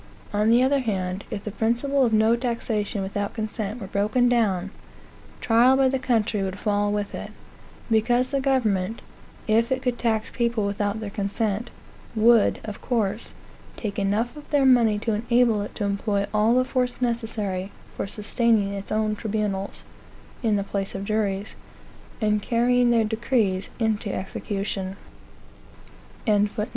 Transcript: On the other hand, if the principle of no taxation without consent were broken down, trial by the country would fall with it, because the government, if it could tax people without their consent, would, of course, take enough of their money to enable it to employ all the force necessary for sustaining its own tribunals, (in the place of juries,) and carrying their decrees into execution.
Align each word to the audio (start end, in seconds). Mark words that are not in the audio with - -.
On 0.33 0.49
the 0.49 0.63
other 0.63 0.79
hand, 0.79 1.25
if 1.29 1.43
the 1.43 1.51
principle 1.51 2.03
of 2.03 2.11
no 2.11 2.35
taxation 2.35 3.03
without 3.03 3.35
consent 3.35 3.79
were 3.79 3.85
broken 3.85 4.27
down, 4.27 4.71
trial 5.41 5.77
by 5.77 5.89
the 5.89 5.99
country 5.99 6.41
would 6.41 6.57
fall 6.57 6.91
with 6.91 7.13
it, 7.13 7.29
because 7.91 8.31
the 8.31 8.39
government, 8.41 9.03
if 9.47 9.71
it 9.71 9.83
could 9.83 9.99
tax 9.99 10.31
people 10.31 10.65
without 10.65 10.99
their 11.01 11.11
consent, 11.11 11.69
would, 12.15 12.59
of 12.63 12.81
course, 12.81 13.31
take 13.77 13.99
enough 13.99 14.35
of 14.35 14.49
their 14.49 14.65
money 14.65 14.97
to 14.97 15.13
enable 15.13 15.61
it 15.61 15.75
to 15.75 15.83
employ 15.83 16.25
all 16.33 16.55
the 16.55 16.65
force 16.65 16.99
necessary 16.99 17.71
for 17.95 18.07
sustaining 18.07 18.73
its 18.73 18.91
own 18.91 19.15
tribunals, 19.15 19.83
(in 20.41 20.55
the 20.55 20.63
place 20.63 20.95
of 20.95 21.05
juries,) 21.05 21.53
and 22.19 22.41
carrying 22.41 22.89
their 22.89 23.05
decrees 23.05 23.69
into 23.77 24.11
execution. 24.11 24.95